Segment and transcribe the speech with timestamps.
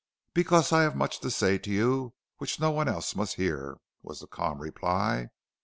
[0.33, 4.21] "Because I have much to say to you which no one else must hear," was
[4.21, 5.29] the calm reply.